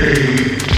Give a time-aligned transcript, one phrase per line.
[0.00, 0.77] Hey.